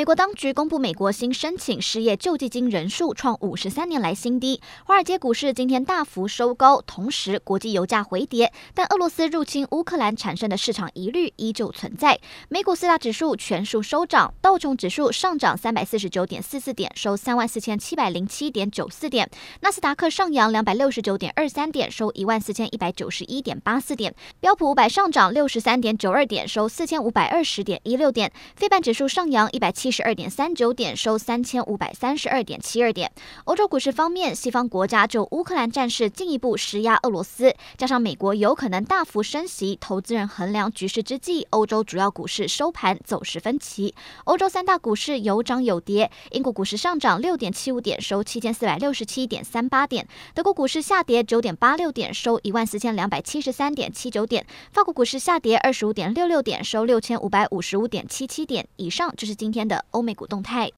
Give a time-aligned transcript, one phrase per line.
[0.00, 4.58] 美国当局公布，美国新申请失业救济金人数创五十三年来新低。
[4.86, 12.18] 华尔街股市今天大幅收高，同时国际油价回跌，但俄罗斯入侵乌克兰产生的市场疑虑依旧存在。
[12.48, 19.26] 美股四大指数全数收涨，道琼指数上涨三百四十九点四四点，收三万四千七百零七点九四点；
[19.60, 33.10] 纳斯达克上扬两百六十九点二三点，收一万四千一百九十一点八四点；标普五百上涨六十三点九二点，收四千五百二十点一六点；非半指数上扬一百七十二点三九点，收三千五百三十二点七二点。
[33.44, 43.94] 欧洲股市方面，西方国家就乌克兰战事进一步施压俄罗斯，加上美国有可能大幅升息，投资人衡量局势之际，欧洲主要股市收盘走势分歧。
[44.24, 50.04] 欧洲三大股市有涨有跌，英国股市上涨六点七五点，收七千四百六十七点三八点；
[50.34, 58.66] 德国股市下跌九点八六点，收一万四千两百七十三点七九点；法国股市下跌二十五点六六点，收六千五百五十五点七七点。
[58.76, 60.68] 以上就是今天的欧美股动态。